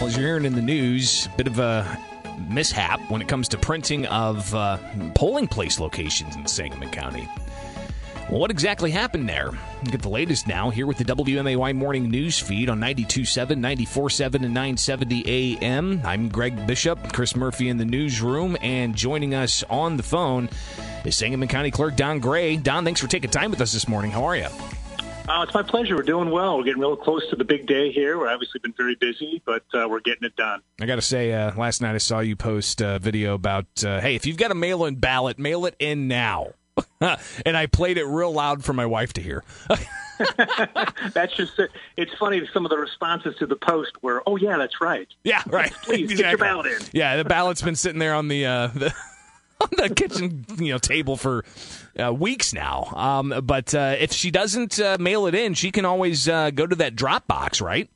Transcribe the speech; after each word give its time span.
Well, 0.00 0.08
as 0.08 0.16
you're 0.16 0.28
hearing 0.28 0.46
in 0.46 0.54
the 0.54 0.62
news, 0.62 1.26
a 1.26 1.36
bit 1.36 1.46
of 1.46 1.58
a 1.58 1.98
mishap 2.48 2.98
when 3.10 3.20
it 3.20 3.28
comes 3.28 3.48
to 3.48 3.58
printing 3.58 4.06
of 4.06 4.54
uh, 4.54 4.78
polling 5.14 5.46
place 5.46 5.78
locations 5.78 6.36
in 6.36 6.46
Sangamon 6.46 6.88
County. 6.88 7.28
Well, 8.30 8.40
what 8.40 8.50
exactly 8.50 8.92
happened 8.92 9.28
there? 9.28 9.50
Get 9.84 10.00
the 10.00 10.08
latest 10.08 10.46
now 10.46 10.70
here 10.70 10.86
with 10.86 10.96
the 10.96 11.04
WMAY 11.04 11.74
morning 11.76 12.08
news 12.10 12.38
feed 12.38 12.70
on 12.70 12.80
92.7, 12.80 13.58
94.7, 13.58 14.36
and 14.36 14.54
970 14.54 15.58
AM. 15.62 16.00
I'm 16.02 16.30
Greg 16.30 16.66
Bishop, 16.66 17.12
Chris 17.12 17.36
Murphy 17.36 17.68
in 17.68 17.76
the 17.76 17.84
newsroom, 17.84 18.56
and 18.62 18.96
joining 18.96 19.34
us 19.34 19.64
on 19.68 19.98
the 19.98 20.02
phone 20.02 20.48
is 21.04 21.14
Sangamon 21.14 21.48
County 21.48 21.70
Clerk 21.70 21.96
Don 21.96 22.20
Gray. 22.20 22.56
Don, 22.56 22.86
thanks 22.86 23.02
for 23.02 23.06
taking 23.06 23.28
time 23.28 23.50
with 23.50 23.60
us 23.60 23.74
this 23.74 23.86
morning. 23.86 24.12
How 24.12 24.24
are 24.24 24.36
you? 24.36 24.48
Uh, 25.30 25.44
it's 25.44 25.54
my 25.54 25.62
pleasure. 25.62 25.94
We're 25.94 26.02
doing 26.02 26.30
well. 26.30 26.58
We're 26.58 26.64
getting 26.64 26.80
real 26.80 26.96
close 26.96 27.22
to 27.30 27.36
the 27.36 27.44
big 27.44 27.64
day 27.64 27.92
here. 27.92 28.18
We're 28.18 28.28
obviously 28.28 28.58
been 28.58 28.74
very 28.76 28.96
busy, 28.96 29.40
but 29.46 29.62
uh, 29.72 29.86
we're 29.88 30.00
getting 30.00 30.24
it 30.24 30.34
done. 30.34 30.60
I 30.80 30.86
got 30.86 30.96
to 30.96 31.02
say, 31.02 31.32
uh, 31.32 31.54
last 31.54 31.80
night 31.80 31.94
I 31.94 31.98
saw 31.98 32.18
you 32.18 32.34
post 32.34 32.80
a 32.80 32.98
video 32.98 33.34
about, 33.34 33.66
uh, 33.84 34.00
hey, 34.00 34.16
if 34.16 34.26
you've 34.26 34.36
got 34.36 34.50
a 34.50 34.56
mail 34.56 34.84
in 34.86 34.96
ballot, 34.96 35.38
mail 35.38 35.66
it 35.66 35.76
in 35.78 36.08
now. 36.08 36.54
and 37.46 37.56
I 37.56 37.66
played 37.66 37.96
it 37.96 38.06
real 38.06 38.32
loud 38.32 38.64
for 38.64 38.72
my 38.72 38.86
wife 38.86 39.12
to 39.12 39.20
hear. 39.20 39.44
that's 41.14 41.34
just 41.36 41.60
it's 41.96 42.12
funny 42.18 42.42
some 42.52 42.66
of 42.66 42.70
the 42.70 42.76
responses 42.76 43.34
to 43.38 43.46
the 43.46 43.56
post 43.56 43.92
were 44.02 44.22
oh 44.26 44.36
yeah 44.36 44.58
that's 44.58 44.78
right 44.78 45.08
yeah 45.24 45.42
right 45.46 45.72
please 45.82 46.10
exactly. 46.10 46.16
get 46.16 46.30
your 46.30 46.38
ballot 46.38 46.66
in 46.66 46.78
yeah 46.92 47.16
the 47.16 47.24
ballot's 47.24 47.62
been 47.62 47.74
sitting 47.74 47.98
there 47.98 48.14
on 48.14 48.28
the 48.28 48.44
uh 48.44 48.66
the 48.66 48.94
on 49.60 49.68
the 49.76 49.94
kitchen 49.94 50.44
you 50.58 50.72
know 50.72 50.78
table 50.78 51.16
for 51.16 51.44
uh, 51.98 52.12
weeks 52.12 52.52
now. 52.52 52.92
Um, 52.94 53.34
but 53.44 53.74
uh, 53.74 53.96
if 53.98 54.12
she 54.12 54.30
doesn't 54.30 54.80
uh, 54.80 54.96
mail 55.00 55.26
it 55.26 55.34
in, 55.34 55.54
she 55.54 55.70
can 55.70 55.84
always 55.84 56.28
uh, 56.28 56.50
go 56.50 56.66
to 56.66 56.76
that 56.76 56.96
drop 56.96 57.26
box, 57.26 57.60
right? 57.60 57.88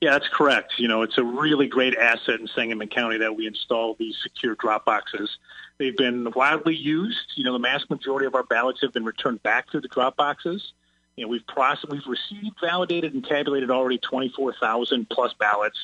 Yeah, 0.00 0.10
that's 0.12 0.28
correct. 0.28 0.74
You 0.76 0.88
know, 0.88 1.02
it's 1.02 1.16
a 1.16 1.24
really 1.24 1.66
great 1.66 1.96
asset 1.96 2.40
in 2.40 2.46
Sangamon 2.48 2.88
County 2.88 3.18
that 3.18 3.34
we 3.36 3.46
install 3.46 3.94
these 3.98 4.16
secure 4.22 4.54
drop 4.54 4.84
boxes. 4.84 5.38
They've 5.78 5.96
been 5.96 6.30
widely 6.32 6.76
used. 6.76 7.32
You 7.36 7.44
know, 7.44 7.54
the 7.54 7.58
vast 7.58 7.88
majority 7.88 8.26
of 8.26 8.34
our 8.34 8.42
ballots 8.42 8.80
have 8.82 8.92
been 8.92 9.04
returned 9.04 9.42
back 9.42 9.70
through 9.70 9.80
the 9.80 9.88
drop 9.88 10.16
boxes. 10.16 10.74
You 11.16 11.24
know, 11.24 11.28
we've 11.28 11.46
processed, 11.46 11.90
we've 11.90 12.06
received, 12.06 12.56
validated, 12.60 13.14
and 13.14 13.24
tabulated 13.24 13.70
already 13.70 13.98
24,000 13.98 15.08
plus 15.08 15.32
ballots 15.38 15.78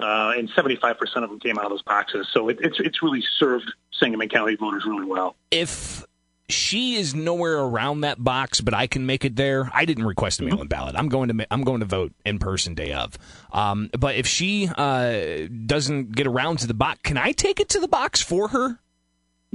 uh, 0.00 0.32
and 0.36 0.48
75% 0.50 0.98
of 1.16 1.30
them 1.30 1.40
came 1.40 1.58
out 1.58 1.64
of 1.64 1.70
those 1.70 1.82
boxes. 1.82 2.28
So 2.32 2.48
it, 2.48 2.58
it's 2.60 2.80
it's 2.80 3.02
really 3.02 3.22
served 3.38 3.72
Sangamon 3.92 4.28
County 4.28 4.56
voters 4.56 4.84
really 4.84 5.06
well. 5.06 5.36
If 5.50 6.04
she 6.48 6.96
is 6.96 7.14
nowhere 7.14 7.58
around 7.58 8.02
that 8.02 8.22
box, 8.22 8.60
but 8.60 8.74
I 8.74 8.86
can 8.86 9.06
make 9.06 9.24
it 9.24 9.36
there. 9.36 9.70
I 9.72 9.84
didn't 9.84 10.04
request 10.04 10.40
a 10.40 10.42
mm-hmm. 10.42 10.54
mail-in 10.54 10.68
ballot. 10.68 10.94
I'm 10.96 11.08
going 11.08 11.36
to 11.36 11.46
I'm 11.52 11.62
going 11.62 11.80
to 11.80 11.86
vote 11.86 12.12
in 12.24 12.38
person 12.38 12.74
day 12.74 12.92
of. 12.92 13.16
Um, 13.52 13.90
but 13.98 14.16
if 14.16 14.26
she 14.26 14.68
uh, 14.68 15.48
doesn't 15.66 16.12
get 16.12 16.26
around 16.26 16.58
to 16.58 16.66
the 16.66 16.74
box, 16.74 17.00
can 17.02 17.16
I 17.16 17.32
take 17.32 17.60
it 17.60 17.70
to 17.70 17.80
the 17.80 17.88
box 17.88 18.20
for 18.20 18.48
her? 18.48 18.78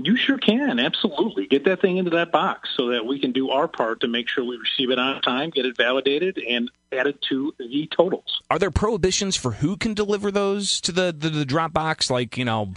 You 0.01 0.15
sure 0.15 0.37
can, 0.37 0.79
absolutely. 0.79 1.47
Get 1.47 1.65
that 1.65 1.81
thing 1.81 1.97
into 1.97 2.11
that 2.11 2.31
box 2.31 2.69
so 2.77 2.87
that 2.87 3.05
we 3.05 3.19
can 3.19 3.33
do 3.33 3.49
our 3.49 3.67
part 3.67 3.99
to 3.99 4.07
make 4.07 4.29
sure 4.29 4.45
we 4.45 4.55
receive 4.55 4.91
it 4.91 4.97
on 4.97 5.21
time, 5.21 5.49
get 5.49 5.65
it 5.65 5.75
validated, 5.75 6.37
and 6.37 6.71
added 6.93 7.19
to 7.27 7.53
the 7.59 7.89
totals. 7.95 8.41
Are 8.49 8.57
there 8.57 8.71
prohibitions 8.71 9.35
for 9.35 9.51
who 9.51 9.75
can 9.75 9.93
deliver 9.93 10.31
those 10.31 10.79
to 10.81 10.93
the, 10.93 11.13
the, 11.15 11.29
the 11.29 11.43
drop 11.43 11.73
box? 11.73 12.09
Like, 12.09 12.37
you 12.37 12.45
know, 12.45 12.73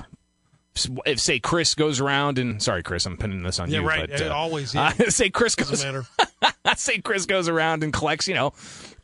if 1.06 1.20
say 1.20 1.38
Chris 1.38 1.76
goes 1.76 2.00
around 2.00 2.38
and 2.38 2.60
sorry, 2.60 2.82
Chris, 2.82 3.06
I'm 3.06 3.16
pinning 3.16 3.44
this 3.44 3.60
on 3.60 3.70
yeah, 3.70 3.80
you. 3.80 3.86
Right. 3.86 4.10
But, 4.10 4.22
uh, 4.22 4.34
always. 4.34 4.74
Yeah. 4.82 4.92
Uh, 4.98 5.10
say 5.10 5.30
Chris 5.30 5.54
goes. 5.54 5.70
Doesn't 5.70 5.92
goes. 5.92 6.06
matter. 6.42 6.74
say 6.76 6.98
Chris 6.98 7.26
goes 7.26 7.48
around 7.48 7.84
and 7.84 7.92
collects, 7.92 8.26
you 8.26 8.34
know, 8.34 8.52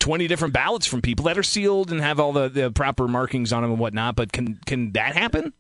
20 0.01 0.27
different 0.27 0.55
ballots 0.55 0.87
from 0.87 1.03
people 1.03 1.27
that 1.27 1.39
are 1.39 1.45
sealed 1.45 1.93
and 1.93 2.01
have 2.01 2.19
all 2.19 2.33
the, 2.33 2.49
the 2.49 2.73
proper 2.73 3.07
markings 3.07 3.53
on 3.53 3.63
them 3.63 3.71
and 3.71 3.81
whatnot. 3.81 4.17
But 4.17 4.33
can 4.33 4.59
can 4.67 4.91
that 4.93 5.15
happen? 5.15 5.53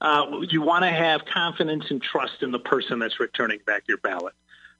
Uh, 0.00 0.40
you 0.48 0.62
want 0.62 0.82
to 0.84 0.90
have 0.90 1.24
confidence 1.26 1.90
and 1.90 2.02
trust 2.02 2.42
in 2.42 2.50
the 2.50 2.58
person 2.58 2.98
that's 2.98 3.20
returning 3.20 3.58
back 3.66 3.84
your 3.86 3.98
ballot. 3.98 4.34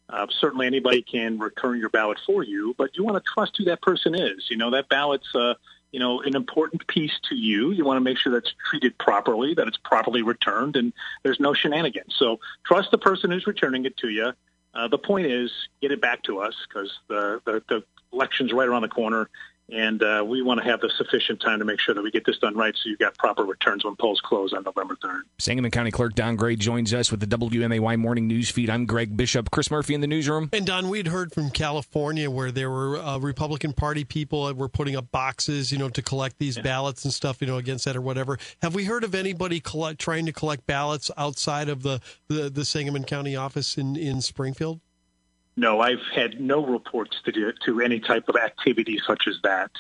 Uh, 0.09 0.27
certainly, 0.41 0.67
anybody 0.67 1.03
can 1.03 1.39
return 1.39 1.79
your 1.79 1.91
ballot 1.91 2.19
for 2.27 2.43
you, 2.43 2.75
but 2.79 2.97
you 2.97 3.05
want 3.05 3.23
to 3.23 3.33
trust 3.33 3.57
who 3.57 3.65
that 3.65 3.81
person 3.83 4.15
is. 4.15 4.47
You 4.51 4.57
know 4.57 4.71
that 4.71 4.89
ballot's, 4.89 5.33
uh, 5.35 5.55
you 5.93 6.01
know, 6.01 6.21
an 6.23 6.35
important 6.35 6.87
piece 6.89 7.13
to 7.29 7.37
you. 7.37 7.71
You 7.71 7.85
want 7.85 7.97
to 7.97 8.01
make 8.01 8.19
sure 8.19 8.33
that's 8.33 8.53
treated 8.69 8.97
properly, 8.99 9.55
that 9.55 9.69
it's 9.69 9.77
properly 9.77 10.23
returned, 10.23 10.77
and 10.77 10.93
there's 11.23 11.39
no 11.39 11.55
shenanigans. 11.55 12.15
So 12.17 12.41
trust 12.65 12.91
the 12.91 12.99
person 12.99 13.31
who's 13.31 13.47
returning 13.47 13.85
it 13.85 13.97
to 13.99 14.09
you. 14.09 14.33
Uh, 14.75 14.89
the 14.89 14.99
point 14.99 15.27
is, 15.27 15.53
get 15.81 15.93
it 15.93 16.01
back 16.01 16.23
to 16.25 16.41
us 16.41 16.55
because 16.69 16.99
the, 17.09 17.41
the 17.45 17.63
the 17.69 17.85
election's 18.13 18.53
right 18.53 18.69
around 18.69 18.83
the 18.83 18.89
corner, 18.89 19.29
and 19.73 20.03
uh, 20.03 20.25
we 20.27 20.43
want 20.43 20.61
to 20.61 20.65
have 20.65 20.81
the 20.81 20.91
sufficient 20.97 21.41
time 21.41 21.59
to 21.59 21.65
make 21.65 21.81
sure 21.81 21.95
that 21.95 22.03
we 22.03 22.11
get 22.11 22.25
this 22.25 22.39
done 22.39 22.57
right 22.57 22.75
so 22.75 22.89
you've 22.89 22.99
got 22.99 23.17
proper 23.19 23.45
returns 23.45 23.85
when 23.85 23.97
polls 23.97 24.21
close 24.21 24.53
on 24.53 24.63
November 24.65 24.97
3rd. 24.97 25.21
Sangamon 25.39 25.71
County 25.71 25.91
Clerk 25.91 26.15
Don 26.15 26.37
Gray 26.37 26.57
joins 26.57 26.93
us 26.93 27.11
with 27.11 27.21
the 27.21 27.27
WMAY 27.27 27.99
Morning 27.99 28.27
News 28.27 28.51
Feed. 28.51 28.71
I'm 28.71 28.87
Greg 28.87 29.17
Bishop. 29.17 29.51
Chris 29.51 29.71
Murphy 29.71 29.95
in 29.95 30.01
the 30.01 30.07
newsroom. 30.07 30.51
And 30.53 30.67
Don, 30.67 30.89
we'd 30.89 31.09
heard 31.09 31.33
from 31.33 31.51
California 31.51 32.31
where 32.31 32.51
there 32.51 32.71
were 32.71 32.99
uh, 32.99 33.19
Republican 33.19 33.73
Party 33.73 34.05
people 34.05 34.47
that 34.47 34.57
were 34.57 34.69
putting 34.69 34.97
up 34.97 35.11
boxes, 35.11 35.73
you 35.73 35.79
know, 35.79 35.89
to 35.89 36.03
collect 36.03 36.39
these 36.39 36.57
yeah. 36.57 36.63
ballots 36.63 37.05
and 37.05 37.13
stuff, 37.13 37.41
you 37.41 37.47
know, 37.47 37.57
against 37.57 37.85
that 37.85 37.97
or 37.97 38.01
whatever. 38.01 38.39
Have 38.63 38.75
we 38.75 38.85
heard 38.85 39.05
of 39.05 39.15
anybody 39.15 39.61
collect, 39.61 40.01
trying 40.01 40.27
to 40.27 40.33
collect 40.33 40.67
ballots 40.67 41.11
outside 41.17 41.69
of 41.69 41.83
the, 41.83 42.01
the, 42.29 42.51
the 42.51 42.65
Sangamon 42.65 43.05
County 43.05 43.37
office 43.37 43.77
in, 43.77 43.97
in 43.97 44.21
Springfield? 44.21 44.81
No, 45.57 45.81
I've 45.81 46.03
had 46.15 46.41
no 46.41 46.65
reports 46.65 47.17
to 47.25 47.33
do, 47.33 47.53
to 47.65 47.81
any 47.81 48.01
type 48.01 48.29
of 48.29 48.37
activity 48.37 48.99
such 49.07 49.27
as 49.27 49.37
that. 49.43 49.71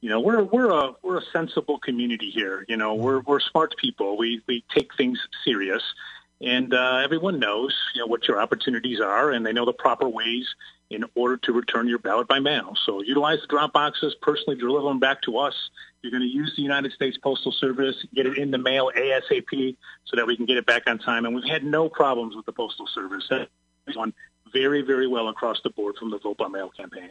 You 0.00 0.10
know, 0.10 0.20
we're 0.20 0.44
we're 0.44 0.70
a 0.70 0.92
we're 1.02 1.18
a 1.18 1.24
sensible 1.32 1.78
community 1.78 2.30
here. 2.30 2.64
You 2.68 2.76
know, 2.76 2.94
we're 2.94 3.20
we're 3.20 3.40
smart 3.40 3.76
people. 3.76 4.16
We 4.16 4.42
we 4.46 4.64
take 4.72 4.94
things 4.96 5.18
serious, 5.44 5.82
and 6.40 6.72
uh, 6.72 7.00
everyone 7.02 7.40
knows 7.40 7.76
you 7.94 8.00
know 8.00 8.06
what 8.06 8.28
your 8.28 8.40
opportunities 8.40 9.00
are, 9.00 9.32
and 9.32 9.44
they 9.44 9.52
know 9.52 9.66
the 9.66 9.72
proper 9.72 10.08
ways 10.08 10.46
in 10.90 11.04
order 11.14 11.36
to 11.36 11.52
return 11.52 11.88
your 11.88 11.98
ballot 11.98 12.28
by 12.28 12.38
mail. 12.38 12.74
So 12.86 13.02
utilize 13.02 13.40
the 13.40 13.46
drop 13.48 13.72
boxes, 13.72 14.14
personally 14.22 14.56
deliver 14.56 14.88
them 14.88 15.00
back 15.00 15.20
to 15.22 15.38
us. 15.38 15.54
You're 16.02 16.12
going 16.12 16.22
to 16.22 16.28
use 16.28 16.54
the 16.56 16.62
United 16.62 16.92
States 16.92 17.18
Postal 17.18 17.52
Service, 17.52 17.96
get 18.14 18.24
it 18.24 18.38
in 18.38 18.50
the 18.50 18.58
mail 18.58 18.90
ASAP 18.96 19.76
so 20.06 20.16
that 20.16 20.26
we 20.26 20.36
can 20.36 20.46
get 20.46 20.56
it 20.56 20.64
back 20.64 20.84
on 20.86 20.98
time. 20.98 21.26
And 21.26 21.34
we've 21.34 21.44
had 21.44 21.64
no 21.64 21.88
problems 21.88 22.36
with 22.36 22.46
the 22.46 22.52
Postal 22.52 22.86
Service. 22.86 23.28
One 23.94 24.14
very, 24.52 24.82
very 24.82 25.06
well 25.06 25.28
across 25.28 25.60
the 25.62 25.70
board 25.70 25.96
from 25.98 26.10
the 26.10 26.18
Vote 26.18 26.36
by 26.36 26.48
Mail 26.48 26.70
campaign. 26.70 27.08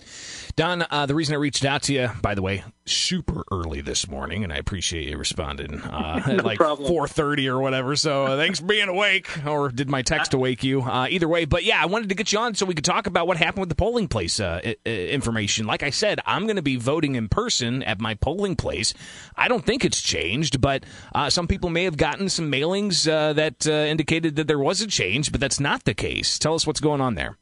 Don, 0.55 0.85
uh, 0.89 1.05
the 1.05 1.15
reason 1.15 1.33
I 1.33 1.37
reached 1.37 1.65
out 1.65 1.83
to 1.83 1.93
you, 1.93 2.09
by 2.21 2.35
the 2.35 2.41
way, 2.41 2.63
super 2.87 3.43
early 3.51 3.81
this 3.81 4.07
morning, 4.07 4.43
and 4.43 4.51
I 4.51 4.57
appreciate 4.57 5.07
you 5.07 5.17
responding 5.17 5.81
uh, 5.81 6.23
no 6.27 6.33
at 6.35 6.45
like 6.45 6.57
four 6.57 7.07
thirty 7.07 7.47
or 7.47 7.59
whatever. 7.59 7.95
So 7.95 8.25
uh, 8.25 8.37
thanks 8.37 8.59
for 8.59 8.65
being 8.65 8.89
awake, 8.89 9.45
or 9.45 9.69
did 9.69 9.89
my 9.89 10.01
text 10.01 10.33
awake 10.33 10.63
you? 10.63 10.81
Uh, 10.81 11.07
either 11.09 11.27
way, 11.27 11.45
but 11.45 11.63
yeah, 11.63 11.81
I 11.81 11.85
wanted 11.85 12.09
to 12.09 12.15
get 12.15 12.31
you 12.31 12.39
on 12.39 12.55
so 12.55 12.65
we 12.65 12.73
could 12.73 12.85
talk 12.85 13.07
about 13.07 13.27
what 13.27 13.37
happened 13.37 13.61
with 13.61 13.69
the 13.69 13.75
polling 13.75 14.07
place 14.07 14.39
uh, 14.39 14.59
information. 14.85 15.65
Like 15.65 15.83
I 15.83 15.89
said, 15.89 16.19
I'm 16.25 16.43
going 16.43 16.55
to 16.55 16.61
be 16.61 16.75
voting 16.75 17.15
in 17.15 17.29
person 17.29 17.83
at 17.83 17.99
my 17.99 18.15
polling 18.15 18.55
place. 18.55 18.93
I 19.35 19.47
don't 19.47 19.65
think 19.65 19.85
it's 19.85 20.01
changed, 20.01 20.61
but 20.61 20.85
uh, 21.13 21.29
some 21.29 21.47
people 21.47 21.69
may 21.69 21.83
have 21.83 21.97
gotten 21.97 22.29
some 22.29 22.51
mailings 22.51 23.05
that 23.05 23.65
indicated 23.67 24.35
that 24.37 24.47
there 24.47 24.59
was 24.59 24.81
a 24.81 24.87
change, 24.87 25.31
but 25.31 25.41
that's 25.41 25.59
not 25.59 25.83
the 25.83 25.93
case. 25.93 26.39
Tell 26.39 26.55
us 26.55 26.65
what's 26.65 26.79
going 26.79 27.01
on 27.01 27.15
there. 27.15 27.37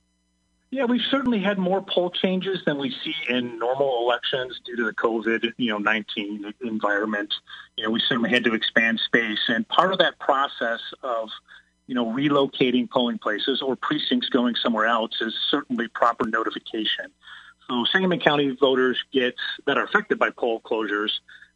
Yeah, 0.76 0.84
we've 0.84 1.08
certainly 1.10 1.40
had 1.40 1.58
more 1.58 1.82
poll 1.82 2.10
changes 2.10 2.60
than 2.66 2.78
we 2.78 2.92
see 3.02 3.16
in 3.30 3.58
normal 3.60 3.98
elections 4.02 4.60
due 4.66 4.76
to 4.76 4.84
the 4.84 4.92
COVID, 4.92 5.54
you 5.56 5.70
know, 5.70 5.78
19 5.78 6.54
environment. 6.66 7.34
You 7.78 7.86
know, 7.86 7.92
we 7.92 8.02
certainly 8.02 8.30
had 8.30 8.44
to 8.44 8.54
expand 8.54 9.00
space, 9.00 9.40
and 9.48 9.66
part 9.70 9.94
of 9.94 10.00
that 10.00 10.20
process 10.20 10.82
of 11.02 11.30
you 11.88 11.96
know, 11.96 12.08
relocating 12.08 12.90
polling 12.90 13.20
places 13.20 13.62
or 13.62 13.78
precincts 13.78 14.28
going 14.28 14.56
somewhere 14.56 14.86
else 14.86 15.22
is 15.22 15.34
certainly 15.50 15.88
proper 15.88 16.28
notification. 16.28 17.06
So 17.70 17.86
Sangamon 17.86 18.20
County 18.20 18.50
voters 18.60 19.02
get 19.14 19.36
that 19.68 19.78
are 19.78 19.86
affected 19.86 20.20
by 20.20 20.32
poll 20.32 20.60
closures 20.60 21.12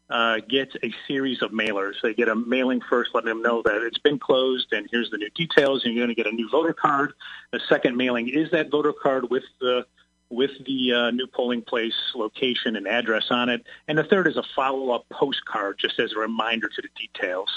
uh, 0.09 0.40
get 0.47 0.75
a 0.84 0.94
series 1.08 1.42
of 1.42 1.52
mailers. 1.52 1.96
They 2.02 2.14
get 2.14 2.29
a 2.29 2.35
mailing 2.35 2.82
first, 2.82 3.11
letting 3.14 3.29
them 3.29 3.41
know 3.41 3.61
that 3.64 3.82
it's 3.84 4.00
been 4.00 4.20
closed 4.20 4.73
and 4.73 4.88
here's 4.91 5.09
the 5.11 5.17
new 5.17 5.29
details, 5.32 5.85
and 5.85 5.94
you're 5.94 6.06
going 6.06 6.16
to 6.16 6.22
get 6.22 6.32
a 6.32 6.35
new 6.35 6.50
voter 6.50 6.73
card. 6.73 7.14
The 7.52 7.59
second 7.70 7.96
mailing 7.96 8.29
is 8.29 8.52
that 8.52 8.70
voter 8.72 8.94
card 8.94 9.29
with 9.29 9.44
the 9.59 9.85
with 10.32 10.52
the 10.66 10.94
uh, 10.94 11.11
new 11.11 11.26
polling 11.26 11.61
place 11.61 11.96
location 12.14 12.76
and 12.76 12.88
address 12.88 13.26
on 13.32 13.50
it. 13.50 13.66
And 13.88 13.97
the 13.97 14.03
third 14.03 14.28
is 14.28 14.38
a 14.38 14.44
follow-up 14.56 15.09
postcard, 15.09 15.79
just 15.79 16.00
as 16.00 16.14
a 16.14 16.20
reminder 16.20 16.67
to 16.67 16.82
the 16.84 16.90
details. 16.96 17.50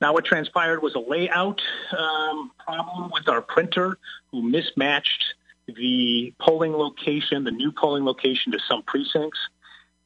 Now, 0.00 0.14
what 0.14 0.24
transpired 0.24 0.82
was 0.82 0.94
a 0.94 0.98
layout 0.98 1.60
um, 1.96 2.52
problem 2.58 3.10
with 3.12 3.28
our 3.28 3.42
printer, 3.42 3.98
who 4.30 4.40
mismatched 4.42 5.34
the 5.66 6.32
polling 6.38 6.72
location, 6.72 7.44
the 7.44 7.50
new 7.50 7.70
polling 7.70 8.06
location, 8.06 8.52
to 8.52 8.58
some 8.66 8.82
precincts 8.82 9.38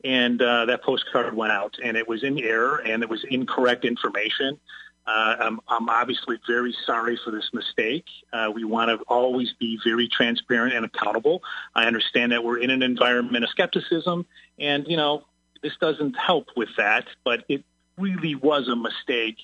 and 0.04 0.40
uh, 0.40 0.66
that 0.66 0.82
postcard 0.82 1.34
went 1.34 1.52
out, 1.52 1.76
and 1.82 1.96
it 1.96 2.08
was 2.08 2.22
in 2.22 2.38
error, 2.38 2.76
and 2.76 3.02
it 3.02 3.08
was 3.08 3.24
incorrect 3.24 3.84
information. 3.84 4.58
Uh, 5.06 5.36
I'm, 5.40 5.60
I'm, 5.66 5.88
obviously 5.88 6.38
very 6.46 6.74
sorry 6.86 7.18
for 7.24 7.30
this 7.30 7.50
mistake. 7.52 8.04
Uh, 8.32 8.50
we 8.54 8.64
want 8.64 8.90
to 8.90 9.04
always 9.08 9.52
be 9.54 9.78
very 9.82 10.08
transparent 10.08 10.74
and 10.74 10.84
accountable. 10.84 11.42
I 11.74 11.84
understand 11.86 12.32
that 12.32 12.44
we're 12.44 12.58
in 12.58 12.70
an 12.70 12.82
environment 12.82 13.42
of 13.42 13.50
skepticism, 13.50 14.26
and 14.58 14.86
you 14.86 14.96
know 14.96 15.24
This 15.62 15.72
doesn't 15.80 16.16
help 16.16 16.48
with 16.56 16.68
that, 16.76 17.06
but 17.24 17.44
it 17.48 17.64
really 17.98 18.34
was 18.34 18.68
a 18.68 18.76
mistake. 18.76 19.38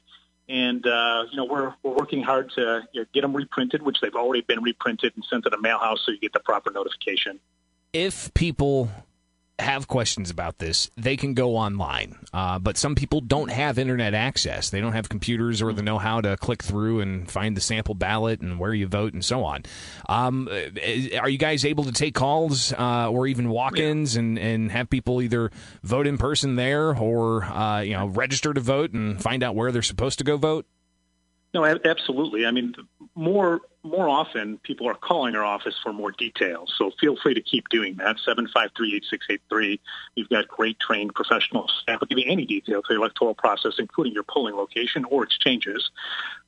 And 0.48 0.86
uh, 0.86 1.24
you 1.30 1.36
know 1.36 1.46
we're 1.46 1.74
we're 1.82 1.96
working 1.96 2.22
hard 2.22 2.50
to 2.52 2.86
you 2.92 3.00
know, 3.00 3.06
get 3.12 3.22
them 3.22 3.34
reprinted, 3.34 3.82
which 3.82 4.00
they've 4.00 4.14
already 4.14 4.42
been 4.42 4.62
reprinted 4.62 5.14
and 5.16 5.24
sent 5.24 5.44
to 5.44 5.50
the 5.50 5.56
mailhouse, 5.56 5.98
so 6.04 6.12
you 6.12 6.20
get 6.20 6.32
the 6.32 6.40
proper 6.40 6.70
notification. 6.70 7.40
If 7.92 8.32
people 8.34 8.90
have 9.58 9.88
questions 9.88 10.30
about 10.30 10.58
this, 10.58 10.90
they 10.96 11.16
can 11.16 11.34
go 11.34 11.56
online. 11.56 12.18
Uh, 12.32 12.58
but 12.58 12.76
some 12.76 12.94
people 12.94 13.20
don't 13.20 13.50
have 13.50 13.78
internet 13.78 14.14
access. 14.14 14.70
They 14.70 14.80
don't 14.80 14.92
have 14.92 15.08
computers 15.08 15.62
or 15.62 15.72
the 15.72 15.82
know 15.82 15.98
how 15.98 16.20
to 16.20 16.36
click 16.36 16.62
through 16.62 17.00
and 17.00 17.30
find 17.30 17.56
the 17.56 17.60
sample 17.60 17.94
ballot 17.94 18.40
and 18.40 18.58
where 18.58 18.74
you 18.74 18.86
vote 18.86 19.14
and 19.14 19.24
so 19.24 19.44
on. 19.44 19.62
Um, 20.08 20.48
eh, 20.50 21.18
are 21.18 21.28
you 21.28 21.38
guys 21.38 21.64
able 21.64 21.84
to 21.84 21.92
take 21.92 22.14
calls 22.14 22.72
uh, 22.72 23.10
or 23.10 23.26
even 23.26 23.48
walk 23.48 23.78
ins 23.78 24.14
yeah. 24.14 24.20
and, 24.20 24.38
and 24.38 24.72
have 24.72 24.90
people 24.90 25.22
either 25.22 25.50
vote 25.82 26.06
in 26.06 26.18
person 26.18 26.56
there 26.56 26.94
or 26.96 27.44
uh, 27.44 27.80
you 27.80 27.94
know 27.94 28.06
register 28.06 28.52
to 28.52 28.60
vote 28.60 28.92
and 28.92 29.22
find 29.22 29.42
out 29.42 29.54
where 29.54 29.72
they're 29.72 29.82
supposed 29.82 30.18
to 30.18 30.24
go 30.24 30.36
vote? 30.36 30.66
No, 31.54 31.64
absolutely. 31.64 32.44
I 32.44 32.50
mean, 32.50 32.74
more 33.14 33.60
more 33.86 34.08
often 34.08 34.58
people 34.58 34.88
are 34.88 34.94
calling 34.94 35.34
our 35.34 35.44
office 35.44 35.74
for 35.82 35.92
more 35.92 36.12
details. 36.12 36.74
So 36.76 36.90
feel 37.00 37.16
free 37.16 37.34
to 37.34 37.40
keep 37.40 37.68
doing 37.68 37.96
that. 37.96 38.18
Seven 38.24 38.48
five 38.48 38.70
three 38.76 38.94
eight 38.94 39.04
six 39.08 39.26
eight 39.30 39.40
three. 39.48 39.80
We've 40.16 40.28
got 40.28 40.48
great 40.48 40.78
trained 40.80 41.14
professional 41.14 41.68
staff 41.82 42.00
will 42.00 42.06
give 42.06 42.18
you 42.18 42.24
any 42.26 42.44
detail 42.44 42.82
to 42.82 42.88
the 42.88 42.96
electoral 42.96 43.34
process, 43.34 43.74
including 43.78 44.12
your 44.12 44.24
polling 44.24 44.56
location 44.56 45.04
or 45.04 45.24
its 45.24 45.38
changes. 45.38 45.90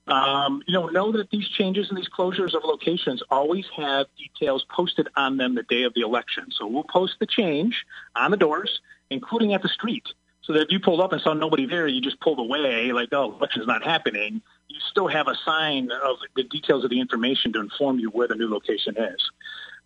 Um, 0.06 0.62
you 0.66 0.72
know, 0.72 0.86
know 0.86 1.12
that 1.12 1.30
these 1.30 1.48
changes 1.48 1.88
and 1.90 1.98
these 1.98 2.08
closures 2.08 2.54
of 2.54 2.64
locations 2.64 3.22
always 3.30 3.66
have 3.76 4.06
details 4.16 4.64
posted 4.70 5.08
on 5.16 5.36
them 5.36 5.54
the 5.54 5.62
day 5.62 5.82
of 5.82 5.94
the 5.94 6.00
election. 6.00 6.46
So 6.50 6.66
we'll 6.66 6.84
post 6.84 7.16
the 7.20 7.26
change 7.26 7.84
on 8.16 8.30
the 8.30 8.36
doors, 8.36 8.80
including 9.10 9.54
at 9.54 9.62
the 9.62 9.68
street. 9.68 10.06
So 10.42 10.54
that 10.54 10.62
if 10.62 10.70
you 10.70 10.80
pulled 10.80 11.00
up 11.00 11.12
and 11.12 11.20
saw 11.20 11.34
nobody 11.34 11.66
there, 11.66 11.86
you 11.86 12.00
just 12.00 12.20
pulled 12.20 12.38
away, 12.38 12.90
like, 12.92 13.10
oh, 13.12 13.36
election's 13.36 13.66
not 13.66 13.84
happening 13.84 14.40
you 14.68 14.78
still 14.90 15.08
have 15.08 15.28
a 15.28 15.34
sign 15.44 15.90
of 15.90 16.16
the 16.36 16.44
details 16.44 16.84
of 16.84 16.90
the 16.90 17.00
information 17.00 17.52
to 17.54 17.60
inform 17.60 17.98
you 17.98 18.10
where 18.10 18.28
the 18.28 18.34
new 18.34 18.48
location 18.48 18.96
is. 18.96 19.30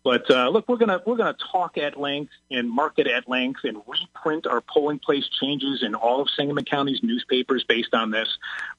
But 0.03 0.29
uh, 0.29 0.49
look, 0.49 0.67
we're 0.67 0.75
gonna 0.75 1.01
we're 1.05 1.15
gonna 1.15 1.37
talk 1.51 1.77
at 1.77 1.97
length 1.97 2.33
and 2.51 2.69
market 2.69 3.07
at 3.07 3.29
length 3.29 3.61
and 3.63 3.77
reprint 3.87 4.45
our 4.45 4.59
polling 4.59 4.99
place 4.99 5.25
changes 5.39 5.81
in 5.81 5.95
all 5.95 6.21
of 6.21 6.29
Sangamon 6.29 6.65
County's 6.65 7.01
newspapers 7.01 7.63
based 7.63 7.93
on 7.93 8.11
this. 8.11 8.27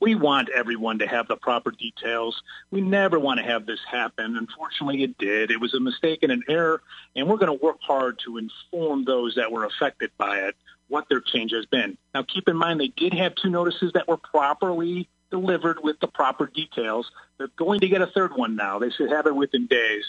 We 0.01 0.17
want 0.17 0.51
everyone 0.51 0.99
to 0.99 1.07
have 1.07 1.27
the 1.27 1.37
proper 1.37 1.71
details. 1.71 2.43
We 2.71 2.83
never 2.83 3.19
want 3.19 3.41
to 3.41 3.47
have 3.47 3.65
this 3.65 3.81
happen. 3.91 4.37
Unfortunately, 4.37 5.03
it 5.03 5.17
did. 5.17 5.51
It 5.51 5.61
was 5.63 5.73
a 5.73 5.81
mistake 5.81 6.23
and 6.23 6.31
an 6.31 6.43
error, 6.47 6.83
and 7.17 7.27
we're 7.27 7.39
going 7.39 7.59
to 7.59 7.65
work 7.65 7.79
hard 7.81 8.19
to 8.27 8.37
inform 8.37 9.07
those 9.07 9.37
that 9.37 9.51
were 9.51 9.65
affected 9.65 10.11
by 10.19 10.41
it 10.41 10.57
what 10.89 11.09
their 11.09 11.21
change 11.21 11.53
has 11.53 11.65
been. 11.65 11.97
Now, 12.15 12.23
keep 12.23 12.47
in 12.47 12.57
mind 12.57 12.79
they 12.79 12.89
did 12.89 13.15
have 13.15 13.35
two 13.35 13.49
notices 13.49 13.93
that 13.95 14.07
were 14.07 14.19
properly 14.19 15.09
delivered 15.31 15.79
with 15.83 15.99
the 16.01 16.09
proper 16.09 16.47
details. 16.47 17.11
They're 17.39 17.49
going 17.57 17.81
to 17.81 17.89
get 17.89 18.03
a 18.03 18.07
third 18.07 18.33
one 18.37 18.57
now. 18.57 18.79
They 18.79 18.91
should 18.91 19.11
have 19.11 19.27
it 19.27 19.35
within 19.35 19.67
days. 19.67 20.05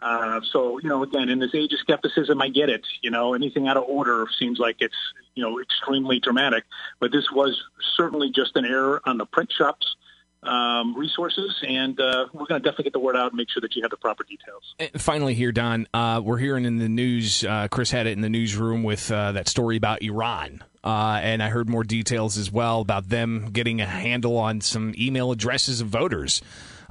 Uh, 0.00 0.40
so, 0.50 0.78
you 0.78 0.88
know, 0.88 1.02
again, 1.02 1.28
in 1.28 1.38
this 1.38 1.54
age 1.54 1.72
of 1.72 1.78
skepticism, 1.80 2.40
I 2.40 2.48
get 2.48 2.70
it. 2.70 2.86
You 3.02 3.10
know, 3.10 3.34
anything 3.34 3.68
out 3.68 3.76
of 3.76 3.84
order 3.84 4.26
seems 4.38 4.58
like 4.58 4.76
it's, 4.80 4.94
you 5.34 5.42
know, 5.42 5.60
extremely 5.60 6.20
dramatic. 6.20 6.64
But 7.00 7.12
this 7.12 7.30
was 7.30 7.60
certainly 7.96 8.30
just 8.30 8.56
an 8.56 8.64
error 8.64 9.02
on 9.04 9.18
the 9.18 9.26
print 9.26 9.52
shop's 9.52 9.96
um, 10.42 10.96
resources, 10.96 11.62
and 11.66 12.00
uh, 12.00 12.26
we're 12.32 12.46
going 12.46 12.62
to 12.62 12.64
definitely 12.64 12.84
get 12.84 12.92
the 12.94 13.00
word 13.00 13.16
out 13.16 13.26
and 13.32 13.36
make 13.36 13.50
sure 13.50 13.60
that 13.60 13.76
you 13.76 13.82
have 13.82 13.90
the 13.90 13.98
proper 13.98 14.24
details. 14.24 14.74
And 14.78 15.00
finally, 15.00 15.34
here, 15.34 15.52
Don, 15.52 15.86
uh, 15.92 16.22
we're 16.24 16.38
hearing 16.38 16.64
in 16.64 16.78
the 16.78 16.88
news, 16.88 17.44
uh, 17.44 17.68
Chris 17.70 17.90
had 17.90 18.06
it 18.06 18.12
in 18.12 18.22
the 18.22 18.30
newsroom 18.30 18.82
with 18.82 19.12
uh, 19.12 19.32
that 19.32 19.48
story 19.48 19.76
about 19.76 20.02
Iran. 20.02 20.64
Uh, 20.82 21.20
and 21.22 21.42
I 21.42 21.48
heard 21.50 21.68
more 21.68 21.84
details 21.84 22.38
as 22.38 22.50
well 22.50 22.80
about 22.80 23.08
them 23.08 23.50
getting 23.52 23.80
a 23.80 23.86
handle 23.86 24.36
on 24.38 24.60
some 24.60 24.94
email 24.98 25.30
addresses 25.32 25.80
of 25.80 25.88
voters. 25.88 26.40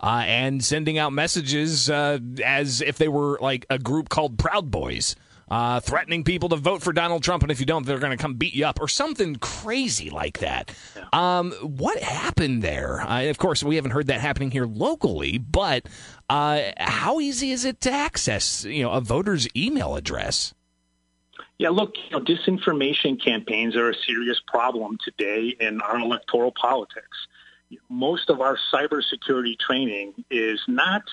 Uh, 0.02 0.24
and 0.26 0.64
sending 0.64 0.98
out 0.98 1.12
messages 1.12 1.90
uh, 1.90 2.20
as 2.46 2.82
if 2.82 2.98
they 2.98 3.10
were 3.10 3.38
like 3.42 3.66
a 3.70 3.78
group 3.78 4.08
called 4.08 4.38
Proud 4.40 4.72
Boys, 4.72 5.16
uh, 5.52 5.80
threatening 5.82 6.24
people 6.24 6.48
to 6.50 6.56
vote 6.56 6.82
for 6.82 6.94
Donald 6.94 7.22
Trump, 7.22 7.44
and 7.44 7.52
if 7.52 7.60
you 7.60 7.66
don't, 7.66 7.86
they're 7.86 8.00
going 8.00 8.16
to 8.16 8.22
come 8.22 8.36
beat 8.36 8.54
you 8.54 8.66
up, 8.66 8.80
or 8.80 8.88
something 8.88 9.36
crazy 9.36 10.10
like 10.10 10.40
that. 10.40 10.74
Um, 11.12 11.52
what 11.62 12.00
happened 12.00 12.62
there? 12.62 13.02
Uh, 13.02 13.24
of 13.24 13.38
course, 13.40 13.62
we 13.62 13.76
haven't 13.76 13.92
heard 13.92 14.08
that 14.08 14.22
happening 14.22 14.52
here 14.52 14.66
locally, 14.66 15.38
but 15.38 15.86
uh, 16.30 16.62
how 16.78 17.20
easy 17.20 17.52
is 17.52 17.66
it 17.66 17.82
to 17.82 17.92
access, 17.92 18.64
you 18.64 18.84
know, 18.84 18.92
a 18.92 19.02
voter's 19.02 19.48
email 19.56 19.96
address? 19.96 20.54
Yeah, 21.60 21.70
look, 21.70 21.96
you 21.98 22.12
know, 22.12 22.24
disinformation 22.24 23.22
campaigns 23.22 23.76
are 23.76 23.90
a 23.90 23.94
serious 23.94 24.40
problem 24.48 24.98
today 25.04 25.58
in 25.60 25.82
our 25.82 26.00
electoral 26.00 26.54
politics. 26.54 27.28
Most 27.90 28.30
of 28.30 28.40
our 28.40 28.58
cybersecurity 28.74 29.60
training 29.60 30.24
is 30.32 30.62
not 30.70 31.04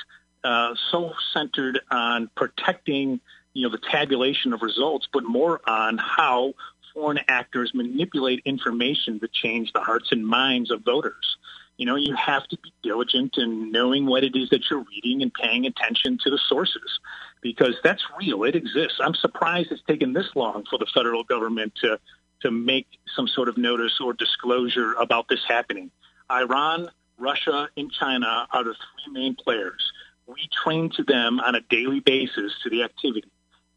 uh, 0.44 0.76
so 0.92 1.12
centered 1.34 1.80
on 1.90 2.30
protecting, 2.36 3.20
you 3.54 3.64
know, 3.64 3.70
the 3.70 3.82
tabulation 3.90 4.52
of 4.52 4.62
results, 4.62 5.08
but 5.12 5.24
more 5.24 5.60
on 5.68 5.98
how 5.98 6.54
foreign 6.94 7.18
actors 7.26 7.72
manipulate 7.74 8.40
information 8.44 9.18
to 9.18 9.26
change 9.26 9.72
the 9.72 9.80
hearts 9.80 10.12
and 10.12 10.24
minds 10.24 10.70
of 10.70 10.82
voters. 10.84 11.36
You 11.76 11.84
know, 11.84 11.96
you 11.96 12.14
have 12.14 12.46
to 12.48 12.58
be 12.62 12.72
diligent 12.82 13.36
in 13.36 13.70
knowing 13.70 14.06
what 14.06 14.24
it 14.24 14.34
is 14.34 14.48
that 14.50 14.70
you're 14.70 14.84
reading 14.84 15.22
and 15.22 15.32
paying 15.32 15.66
attention 15.66 16.18
to 16.24 16.30
the 16.30 16.38
sources 16.48 17.00
because 17.42 17.74
that's 17.84 18.02
real. 18.18 18.44
It 18.44 18.56
exists. 18.56 18.98
I'm 18.98 19.14
surprised 19.14 19.70
it's 19.70 19.82
taken 19.82 20.14
this 20.14 20.30
long 20.34 20.64
for 20.70 20.78
the 20.78 20.86
federal 20.94 21.24
government 21.24 21.74
to 21.82 21.98
to 22.42 22.50
make 22.50 22.86
some 23.14 23.26
sort 23.26 23.48
of 23.48 23.56
notice 23.56 23.98
or 24.00 24.12
disclosure 24.12 24.92
about 24.94 25.26
this 25.28 25.40
happening. 25.48 25.90
Iran, 26.30 26.90
Russia, 27.18 27.68
and 27.76 27.90
China 27.90 28.46
are 28.52 28.62
the 28.62 28.74
three 28.74 29.12
main 29.12 29.34
players. 29.34 29.90
We 30.26 30.48
train 30.52 30.90
to 30.96 31.02
them 31.02 31.40
on 31.40 31.54
a 31.54 31.60
daily 31.62 32.00
basis 32.00 32.52
to 32.62 32.70
the 32.70 32.82
activity. 32.82 33.30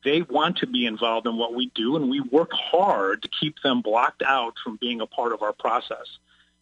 They 0.04 0.22
want 0.24 0.58
to 0.58 0.68
be 0.68 0.86
involved 0.86 1.28
in 1.28 1.38
what 1.38 1.54
we 1.54 1.72
do, 1.76 1.96
and 1.96 2.10
we 2.10 2.22
work 2.22 2.52
hard 2.54 3.24
to 3.24 3.30
keep 3.30 3.62
them 3.64 3.82
blocked 3.82 4.24
out 4.24 4.56
from 4.64 4.78
being 4.78 5.02
a 5.02 5.08
part 5.08 5.34
of 5.34 5.42
our 5.42 5.54
process 5.54 6.08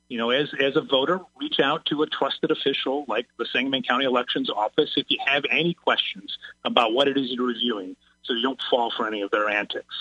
you 0.09 0.17
know, 0.17 0.29
as 0.29 0.49
as 0.61 0.75
a 0.75 0.81
voter, 0.81 1.19
reach 1.39 1.59
out 1.59 1.85
to 1.85 2.03
a 2.03 2.07
trusted 2.07 2.51
official 2.51 3.05
like 3.07 3.27
the 3.37 3.45
Sangamon 3.45 3.83
County 3.83 4.05
Elections 4.05 4.49
Office 4.49 4.93
if 4.95 5.05
you 5.09 5.17
have 5.25 5.43
any 5.51 5.73
questions 5.73 6.37
about 6.63 6.93
what 6.93 7.07
it 7.07 7.17
is 7.17 7.31
you're 7.31 7.47
reviewing, 7.47 7.95
so 8.23 8.33
you 8.33 8.41
don't 8.41 8.61
fall 8.69 8.91
for 8.95 9.07
any 9.07 9.21
of 9.21 9.31
their 9.31 9.49
antics. 9.49 9.95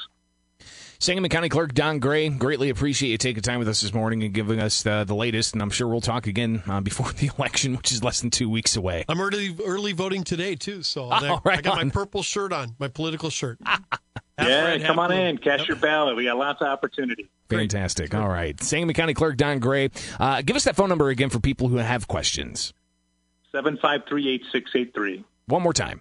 Sangamon 0.99 1.31
County 1.31 1.49
Clerk 1.49 1.75
Don 1.75 1.99
Gray, 1.99 2.29
greatly 2.29 2.71
appreciate 2.71 3.11
you 3.11 3.19
taking 3.19 3.43
time 3.43 3.59
with 3.59 3.69
us 3.69 3.83
this 3.83 3.93
morning 3.93 4.23
and 4.23 4.33
giving 4.33 4.61
us 4.61 4.83
the, 4.83 5.05
the 5.05 5.15
latest. 5.15 5.53
And 5.53 5.63
I'm 5.63 5.71
sure 5.71 5.89
we'll 5.89 6.01
talk 6.01 6.27
again 6.27 6.63
uh, 6.67 6.81
before 6.87 7.13
the 7.13 7.31
election, 7.39 7.77
which 7.77 7.93
is 7.93 8.03
less 8.03 8.21
than 8.21 8.31
two 8.31 8.49
weeks 8.49 8.77
away. 8.77 9.05
I'm 9.09 9.21
early 9.21 9.55
early 9.65 9.93
voting 9.93 10.25
today 10.25 10.55
too, 10.55 10.83
so 10.83 11.05
oh, 11.13 11.41
right 11.45 11.59
I 11.59 11.63
got 11.63 11.79
on. 11.79 11.89
my 11.89 11.93
purple 11.93 12.23
shirt 12.23 12.53
on, 12.53 12.75
my 12.79 12.89
political 12.89 13.31
shirt. 13.31 13.59
yeah, 14.41 14.79
come 14.79 14.99
on 14.99 15.13
in, 15.13 15.39
cast 15.39 15.61
yep. 15.61 15.69
your 15.69 15.77
ballot. 15.77 16.17
We 16.17 16.25
got 16.25 16.39
lots 16.39 16.61
of 16.61 16.69
opportunity. 16.69 17.29
Fantastic. 17.51 18.15
All 18.15 18.29
right, 18.29 18.61
Sangamon 18.63 18.95
County 18.95 19.15
Clerk 19.15 19.37
Don 19.37 19.59
Gray, 19.59 19.91
uh, 20.19 20.43
give 20.43 20.57
us 20.57 20.65
that 20.65 20.77
phone 20.77 20.89
number 20.89 21.11
again 21.11 21.31
for 21.31 21.41
people 21.41 21.69
who 21.69 21.77
have 21.77 22.09
questions. 22.09 22.73
Seven 23.53 23.79
five 23.81 24.03
three 24.09 24.29
eight 24.29 24.43
six 24.51 24.71
eight 24.75 24.95
three. 24.95 25.25
One 25.47 25.63
more 25.63 25.73
time. 25.73 26.01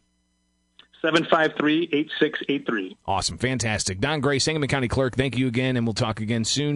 753 1.02 1.90
8683. 1.92 2.98
Awesome. 3.06 3.38
Fantastic. 3.38 4.00
Don 4.00 4.20
Gray, 4.20 4.40
Sangamon 4.40 4.70
County 4.70 4.88
Clerk, 4.88 5.16
thank 5.16 5.38
you 5.38 5.48
again, 5.48 5.78
and 5.78 5.86
we'll 5.86 5.94
talk 5.94 6.20
again 6.22 6.44
soon. 6.44 6.74